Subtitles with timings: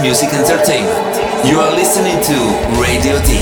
[0.00, 1.46] Music Entertainment.
[1.46, 3.41] You are listening to Radio D.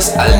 [0.00, 0.39] Bienvenidos al